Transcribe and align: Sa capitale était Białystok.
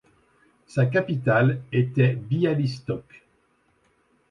Sa 0.65 0.87
capitale 0.87 1.61
était 1.71 2.15
Białystok. 2.15 3.21